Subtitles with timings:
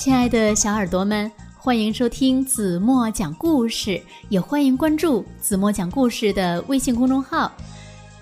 [0.00, 7.52] 亲爱的小耳朵们，欢迎收听子墨讲故事，也欢迎关注子墨讲故事的微信公众号。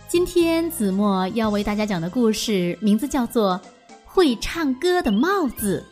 [0.08, 3.60] 今天子墨要为大家讲的故事名字叫做
[4.04, 5.86] 《会唱歌的帽子》。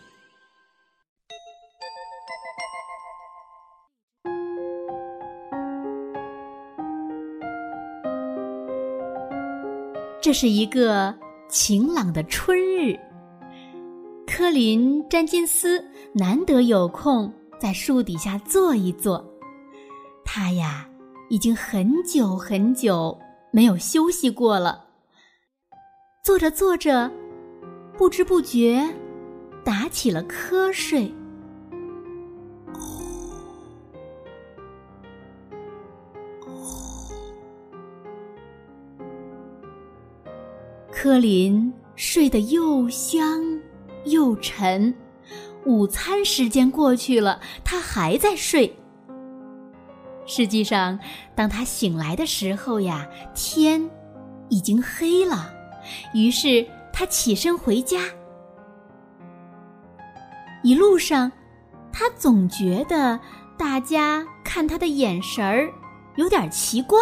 [10.20, 11.14] 这是一个
[11.48, 12.65] 晴朗的春。
[14.36, 15.82] 科林·詹金斯
[16.12, 19.24] 难得有空在树底下坐一坐，
[20.26, 20.86] 他呀
[21.30, 23.18] 已经很久很久
[23.50, 24.84] 没有休息过了。
[26.22, 27.10] 坐着坐着，
[27.96, 28.86] 不知不觉
[29.64, 31.10] 打起了瞌睡。
[40.92, 43.45] 科林睡得又香。
[44.06, 44.94] 又沉，
[45.64, 48.74] 午餐时间过去了，他还在睡。
[50.24, 50.98] 实际上，
[51.34, 53.88] 当他醒来的时候呀，天
[54.48, 55.52] 已经黑了。
[56.12, 58.00] 于是他起身回家。
[60.62, 61.30] 一路上，
[61.92, 63.20] 他总觉得
[63.56, 65.72] 大家看他的眼神儿
[66.16, 66.98] 有点奇怪。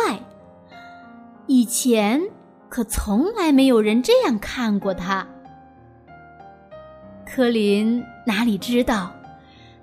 [1.46, 2.22] 以前
[2.68, 5.26] 可从来没有人这样看过他。
[7.34, 9.10] 柯林哪里知道，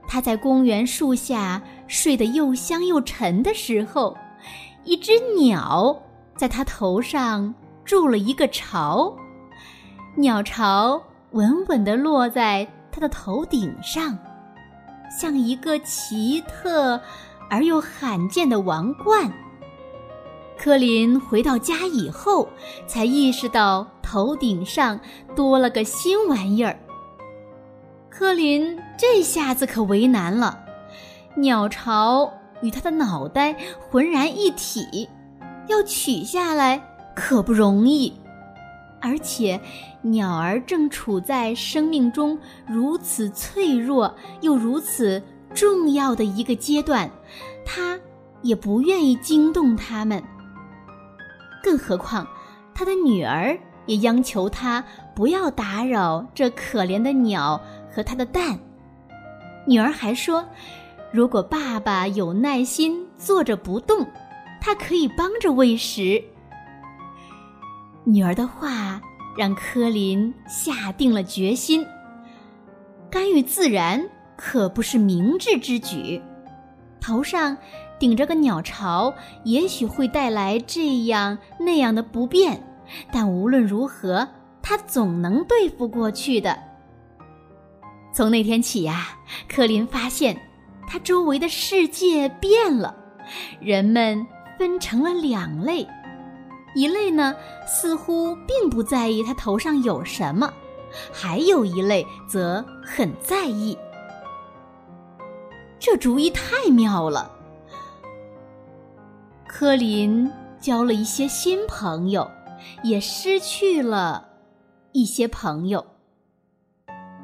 [0.07, 4.15] 他在公园树下睡得又香又沉的时候，
[4.85, 6.01] 一只鸟
[6.37, 9.13] 在他头上筑了一个巢，
[10.15, 14.17] 鸟巢稳稳地落在他的头顶上，
[15.19, 17.01] 像一个奇特
[17.49, 19.29] 而又罕见的王冠。
[20.57, 22.47] 柯林回到家以后，
[22.87, 24.97] 才意识到头顶上
[25.35, 26.79] 多了个新玩意儿。
[28.11, 30.59] 柯林这下子可为难了，
[31.35, 32.29] 鸟巢
[32.61, 35.07] 与他的脑袋浑然一体，
[35.67, 36.79] 要取下来
[37.15, 38.13] 可不容易。
[38.99, 39.59] 而且，
[40.01, 42.37] 鸟儿正处在生命中
[42.67, 47.09] 如此脆弱又如此重要的一个阶段，
[47.65, 47.97] 他
[48.41, 50.21] 也不愿意惊动它们。
[51.63, 52.27] 更何况，
[52.75, 54.83] 他的女儿也央求他
[55.15, 57.59] 不要打扰这可怜的鸟。
[57.91, 58.57] 和他的蛋，
[59.67, 60.47] 女儿还说，
[61.11, 64.07] 如果爸爸有耐心坐着不动，
[64.61, 66.23] 他可以帮着喂食。
[68.03, 69.01] 女儿的话
[69.37, 71.85] 让柯林下定了决心。
[73.09, 74.01] 干预自然
[74.37, 76.21] 可不是明智之举，
[77.01, 77.57] 头上
[77.99, 79.13] 顶着个鸟巢，
[79.43, 82.63] 也许会带来这样那样的不便，
[83.11, 84.27] 但无论如何，
[84.61, 86.70] 他总能对付过去的。
[88.13, 89.17] 从那天起呀，
[89.47, 90.39] 柯林发现，
[90.87, 92.95] 他周围的世界变了。
[93.61, 94.27] 人们
[94.59, 95.87] 分成了两类，
[96.75, 97.33] 一类呢
[97.65, 100.51] 似乎并不在意他头上有什么，
[101.13, 103.77] 还有一类则很在意。
[105.79, 107.31] 这主意太妙了。
[109.47, 110.29] 柯林
[110.59, 112.29] 交了一些新朋友，
[112.83, 114.27] 也失去了
[114.91, 115.85] 一些朋友。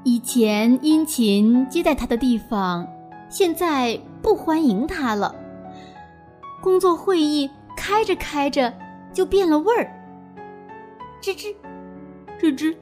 [0.08, 2.88] 以前殷勤接待他的地方，
[3.28, 5.36] 现在不欢迎他了。
[6.62, 8.74] 工作会议开着开着
[9.12, 9.86] 就变了味儿。
[11.22, 11.54] 吱吱，
[12.40, 12.74] 吱吱，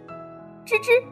[0.68, 1.04] 吱吱。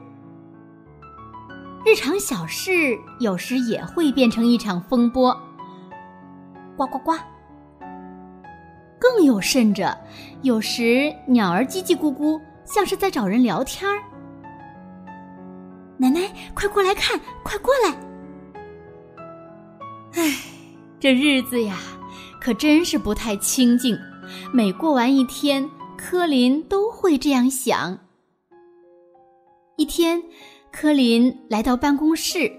[1.84, 5.35] 日常小事有时也会变成一场风波。
[6.78, 7.13] 呱呱呱。
[9.00, 9.97] 更有甚者，
[10.44, 13.97] 有时鸟儿叽叽咕咕，像是在找人聊天儿。
[16.03, 16.19] 奶奶，
[16.53, 17.18] 快过来看！
[17.46, 17.97] 快过来！
[20.16, 20.36] 唉，
[21.00, 21.78] 这日子呀，
[22.41, 23.97] 可真是不太清静。
[24.52, 27.98] 每过完一天，柯林都会这样想。
[29.77, 30.22] 一天，
[30.74, 32.51] 柯林来到办公室，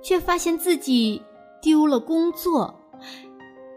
[0.00, 1.20] 却发现自己
[1.60, 2.72] 丢了工作。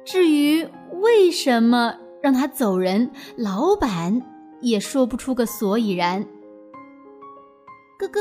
[0.06, 0.64] 至于
[1.02, 4.22] 为什么让他走人，老板
[4.62, 6.24] 也说不出个所以然。
[7.98, 8.20] 哥哥。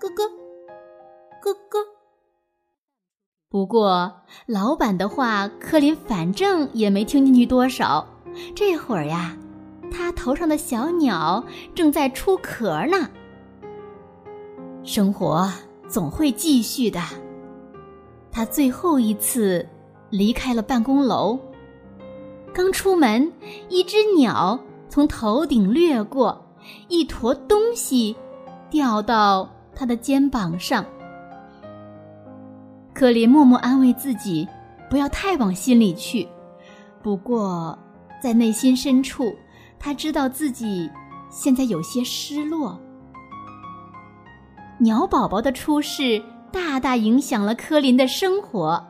[0.00, 0.28] 咯咯，
[1.42, 1.80] 咯咯。
[3.50, 4.12] 不过，
[4.46, 8.06] 老板的话，柯林反正也没听进去多少。
[8.54, 9.36] 这会儿呀，
[9.90, 11.42] 他头上的小鸟
[11.74, 13.08] 正在出壳呢。
[14.84, 15.50] 生活
[15.88, 17.00] 总会继续的。
[18.30, 19.66] 他最后一次
[20.10, 21.38] 离开了办公楼，
[22.52, 23.32] 刚出门，
[23.68, 26.46] 一只鸟从头顶掠过，
[26.88, 28.14] 一坨东西
[28.70, 29.48] 掉到。
[29.78, 30.84] 他的肩膀上，
[32.92, 34.48] 柯林默默安慰自己，
[34.90, 36.26] 不要太往心里去。
[37.00, 37.78] 不过，
[38.20, 39.32] 在内心深处，
[39.78, 40.90] 他知道自己
[41.30, 42.76] 现在有些失落。
[44.78, 46.20] 鸟宝宝的出世
[46.50, 48.84] 大大影响了柯林的生活，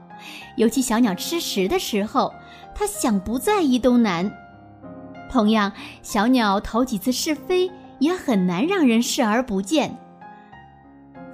[0.56, 2.32] 尤其小鸟吃食的时候，
[2.74, 4.30] 他想不在意都难。
[5.30, 5.70] 同样，
[6.00, 9.94] 小鸟头几次试飞也很难让人视而不见。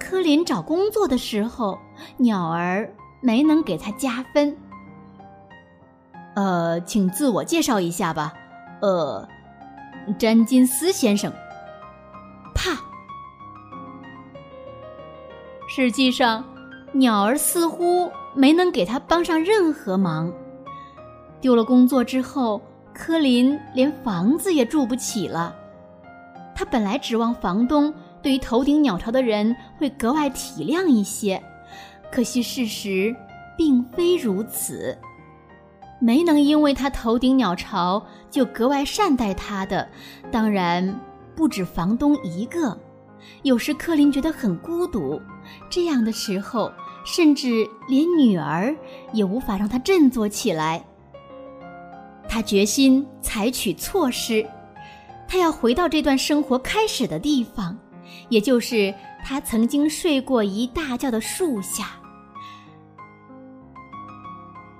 [0.07, 1.79] 柯林找工作的时候，
[2.17, 2.87] 鸟儿
[3.21, 4.55] 没能给他加分。
[6.35, 8.31] 呃，请自我介绍一下吧。
[8.83, 9.27] 呃，
[10.19, 11.33] 詹金斯先生。
[12.53, 12.79] 怕。
[15.67, 16.45] 实际上，
[16.91, 20.31] 鸟儿似乎没能给他帮上任何忙。
[21.41, 22.61] 丢了工作之后，
[22.93, 25.55] 柯林连房子也住不起了。
[26.53, 27.91] 他本来指望房东
[28.25, 31.39] 对于头顶鸟巢的人会格外体谅一些，
[32.11, 33.15] 可惜事实
[33.55, 34.97] 并非如此。
[35.99, 39.87] 没能因为他头顶鸟巢就格外善待他的，
[40.31, 40.99] 当然
[41.35, 42.75] 不止房东一个。
[43.43, 45.21] 有时克林觉得很孤独，
[45.69, 46.71] 这样的时候，
[47.05, 48.75] 甚至连女儿
[49.13, 50.83] 也无法让他振作起来。
[52.27, 54.43] 他决心采取措施，
[55.27, 57.77] 他要回到这段生活开始的地方，
[58.29, 58.93] 也就是
[59.23, 61.87] 他曾经睡过一大觉的树下。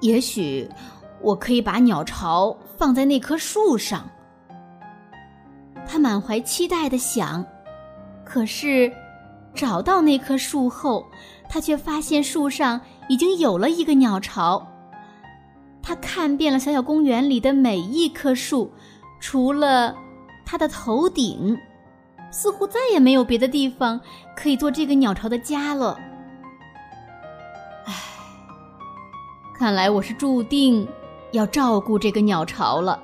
[0.02, 0.70] 也许。
[1.22, 4.08] 我可以把鸟巢放在那棵树上。
[5.88, 7.44] 他满怀期待的想，
[8.24, 8.92] 可是
[9.56, 11.04] 找到那棵树后，
[11.50, 14.68] 他却发现树上已经有了一个鸟巢。
[15.82, 18.72] 他看遍了小小公园里的每一棵树，
[19.20, 19.96] 除了
[20.46, 21.58] 他的头顶，
[22.36, 24.00] 似乎再也没有别的地方
[24.36, 25.98] 可以做这个鸟巢的家了。
[27.86, 27.94] 唉，
[29.58, 30.86] 看来我是注定。
[31.32, 32.98] 要照顾这个鸟巢了，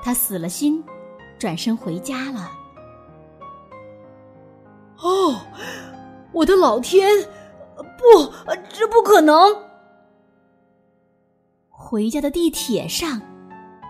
[0.00, 0.84] 他死了心，
[1.40, 2.48] 转身回家了。
[4.98, 5.34] 哦，
[6.30, 7.08] 我的老天！
[7.98, 8.32] 不，
[8.72, 9.56] 这不可能！
[11.68, 13.20] 回家的地铁上，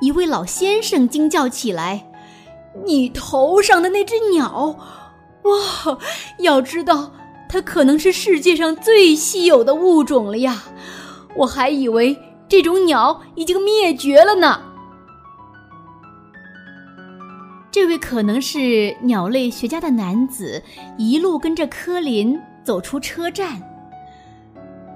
[0.00, 2.09] 一位老先生惊叫起来
[2.84, 4.76] ：“你头上的那只鸟，
[5.42, 5.98] 哇！
[6.38, 7.12] 要知道，
[7.48, 10.62] 它可能是世界上最稀有的物种了呀！
[11.36, 12.16] 我还以为……”
[12.50, 14.60] 这种鸟已经灭绝了呢。
[17.70, 20.60] 这位可能是鸟类学家的男子
[20.98, 23.62] 一路跟着柯林走出车站。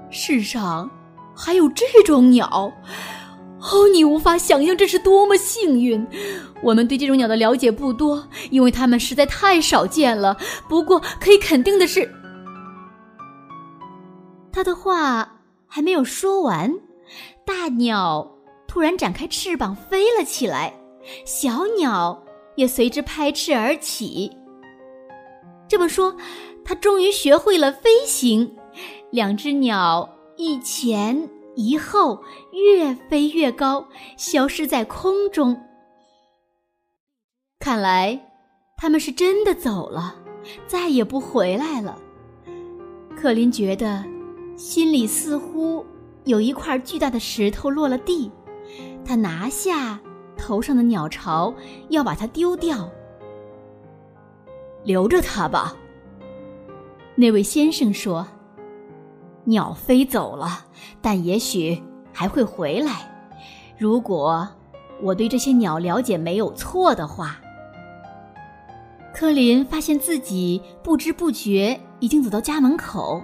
[0.09, 0.91] 世上
[1.33, 2.69] 还有这种鸟，
[3.61, 6.05] 哦，你无法想象这是多么幸运。
[6.61, 10.37] 我们对这种鸟的了解不多，因为它们实在太少见了。
[10.69, 12.09] 不过可以肯定的是，
[14.51, 16.73] 他的话还没有说完。
[17.45, 18.31] 大鸟
[18.67, 20.73] 突然展开翅膀飞了起来，
[21.25, 22.23] 小鸟
[22.55, 24.31] 也随之拍翅而起。
[25.67, 26.15] 这么说，
[26.63, 28.55] 它终于学会了飞行。
[29.11, 32.21] 两只鸟一前一后，
[32.51, 33.87] 越飞越高，
[34.17, 35.59] 消失在空中。
[37.59, 38.19] 看来，
[38.77, 40.15] 他们是真的走了，
[40.67, 41.97] 再也不回来了。
[43.15, 44.03] 克林觉得，
[44.55, 45.85] 心里似乎……
[46.25, 48.31] 有一块巨大的石头落了地，
[49.05, 49.99] 他拿下
[50.35, 51.53] 头上的鸟巢，
[51.89, 52.89] 要把它丢掉。
[54.83, 55.75] 留着它吧。
[57.13, 58.25] 那位先生说
[59.45, 60.65] ：“鸟飞走了，
[61.01, 63.09] 但也许还会回来。
[63.77, 64.47] 如果
[65.01, 67.39] 我对这些鸟了解没有错的话。”
[69.15, 73.23] 科林发现自己不知不觉已经走到家门口。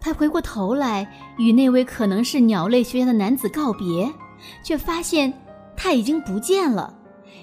[0.00, 4.10] 他回过头来与那位可能是鸟类学家的男子告别，
[4.64, 5.30] 却发现
[5.76, 6.94] 他已经不见了。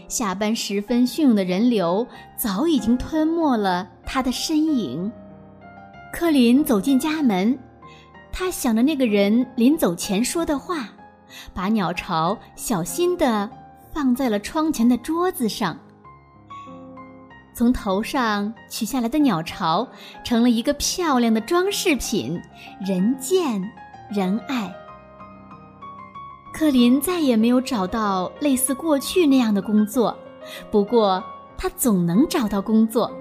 [0.08, 5.12] 下班时分汹涌的人流早已经吞没了他的身影。
[6.12, 7.56] 柯林走进家门，
[8.40, 10.90] 他想着那个人临走前说的话，
[11.56, 13.50] 把鸟巢小心地
[13.92, 15.76] 放在了窗前的桌子上。
[17.52, 19.88] 从头上取下来的鸟巢，
[20.24, 22.40] 成了一个漂亮的装饰品，
[22.86, 23.60] 人见
[24.08, 24.72] 人爱。
[26.54, 30.16] 克林再也没有找到类似过去那样的工作，
[30.70, 31.24] 不过
[31.58, 33.12] 他总能找到工作。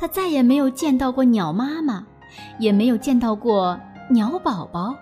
[0.00, 2.04] 他再也没有见到过鸟妈妈，
[2.58, 4.94] 也没有见到过鸟宝宝，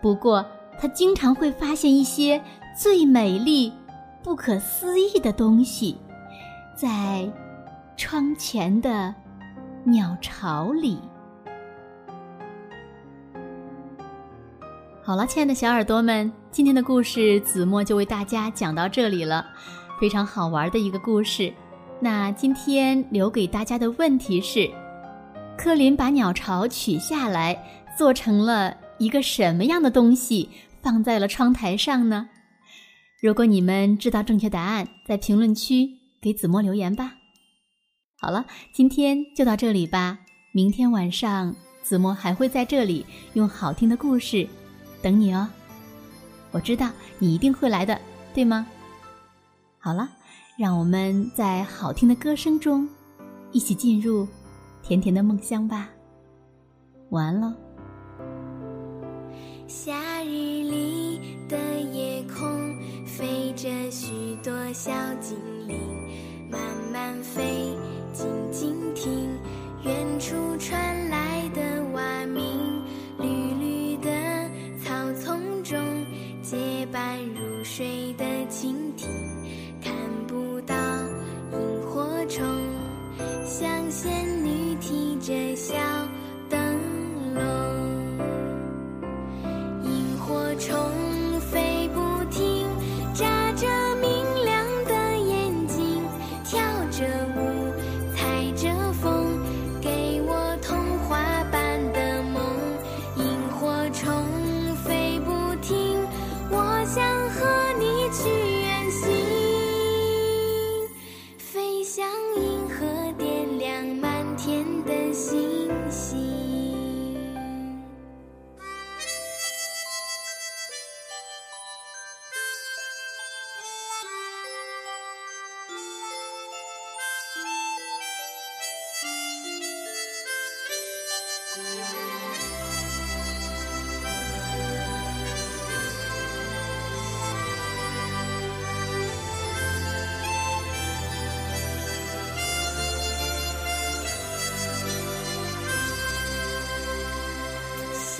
[0.00, 0.44] 不过
[0.78, 2.42] 他经常会发现一些
[2.76, 3.72] 最美丽、
[4.22, 5.96] 不可思议的东西，
[6.76, 7.30] 在。
[7.94, 9.14] 窗前的
[9.84, 10.98] 鸟巢里。
[15.02, 19.46] 好了，亲爱的小耳朵们，今天的故事子墨就为大家讲到这里了，
[20.00, 21.52] 非常好玩的一个故事。
[22.00, 24.68] 那今天留给大家的问题是：
[25.56, 30.48] 柯林把鸟巢取下来，做成了一个什么样的东西，
[30.80, 32.28] 放在了窗台上呢？
[33.20, 35.88] 如果你们知道正确答案，在评论区
[36.20, 37.14] 给子墨留言吧。
[38.18, 40.18] 好了，今天就到这里吧。
[40.52, 44.48] 明天晚上，子墨还会在这里用好听的故事。
[45.00, 45.48] 等你哦，
[46.50, 48.00] 我知道你一定会来的，
[48.34, 48.66] 对吗？
[49.78, 50.08] 好了，
[50.56, 52.88] 让我们在好听的歌声中，
[53.50, 54.26] 一起进入
[54.82, 55.88] 甜甜的梦乡吧。
[57.10, 57.52] 晚安喽。
[59.74, 62.76] 夏日里的夜空，
[63.06, 65.34] 飞着许多小精
[65.66, 65.74] 灵，
[66.50, 66.60] 慢
[66.92, 67.72] 慢飞，
[68.12, 69.30] 静静听，
[69.82, 71.01] 远处传
[90.68, 91.01] 重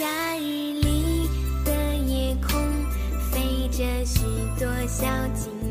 [0.02, 1.30] 夏日里
[1.64, 2.60] 的夜空，
[3.30, 4.24] 飞着许
[4.58, 5.61] 多小精。